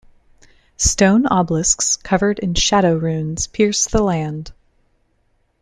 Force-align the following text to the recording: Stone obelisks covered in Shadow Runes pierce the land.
Stone 0.77 1.27
obelisks 1.27 1.95
covered 1.95 2.39
in 2.39 2.55
Shadow 2.55 2.95
Runes 2.95 3.45
pierce 3.45 3.85
the 3.85 4.01
land. 4.01 4.51